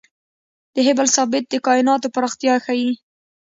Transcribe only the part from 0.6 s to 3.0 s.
د هبل ثابت د کائناتو پراختیا ښيي.